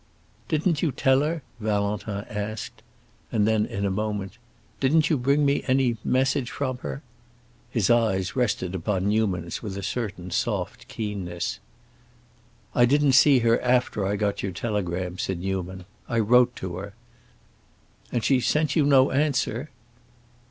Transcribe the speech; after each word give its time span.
"Didn't 0.47 0.81
you 0.81 0.91
tell 0.91 1.21
her?" 1.21 1.43
Valentin 1.59 2.25
asked. 2.27 2.81
And 3.31 3.47
then, 3.47 3.67
in 3.67 3.85
a 3.85 3.91
moment, 3.91 4.39
"Didn't 4.79 5.11
you 5.11 5.17
bring 5.19 5.45
me 5.45 5.63
any 5.67 5.95
message 6.03 6.49
from 6.49 6.79
her?" 6.79 7.03
His 7.69 7.91
eyes 7.91 8.35
rested 8.35 8.73
upon 8.73 9.09
Newman's 9.09 9.61
with 9.61 9.77
a 9.77 9.83
certain 9.83 10.31
soft 10.31 10.87
keenness. 10.87 11.59
"I 12.73 12.85
didn't 12.85 13.11
see 13.11 13.37
her 13.45 13.61
after 13.61 14.03
I 14.03 14.15
got 14.15 14.41
your 14.41 14.53
telegram," 14.53 15.19
said 15.19 15.37
Newman. 15.37 15.85
"I 16.09 16.17
wrote 16.17 16.55
to 16.55 16.77
her." 16.77 16.95
"And 18.11 18.23
she 18.23 18.39
sent 18.39 18.75
you 18.75 18.83
no 18.87 19.11
answer?" 19.11 19.69